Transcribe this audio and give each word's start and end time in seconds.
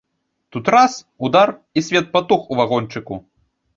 Тут 0.55 0.69
раз, 0.75 0.95
удар, 1.29 1.53
і 1.77 1.85
свет 1.91 2.11
патух 2.17 2.51
у 2.57 2.59
вагончыку. 2.61 3.23